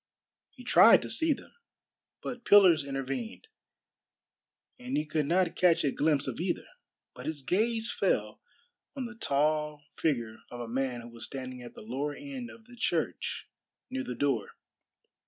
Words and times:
He 0.49 0.63
tried 0.63 1.03
to 1.03 1.11
see 1.11 1.31
them, 1.31 1.51
but 2.23 2.43
pillars 2.43 2.83
intervened, 2.83 3.47
and 4.79 4.97
he 4.97 5.05
could 5.05 5.27
not 5.27 5.55
catch 5.55 5.83
a 5.83 5.91
glimpse 5.91 6.25
of 6.25 6.39
either. 6.39 6.65
But 7.13 7.27
his 7.27 7.43
gaze 7.43 7.91
fell 7.91 8.41
on 8.95 9.05
the 9.05 9.13
tall 9.13 9.83
figure 9.95 10.37
of 10.49 10.59
a 10.59 10.67
man 10.67 11.01
who 11.01 11.09
was 11.09 11.25
standing 11.25 11.61
at 11.61 11.75
the 11.75 11.83
lower 11.83 12.15
end 12.15 12.49
of 12.49 12.65
the 12.65 12.75
church 12.75 13.47
near 13.91 14.03
the 14.03 14.15
door. 14.15 14.53